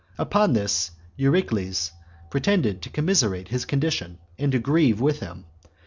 [0.17, 1.91] Upon this Eurycles
[2.31, 5.45] pretended to commiserate his condition, and to grieve with him.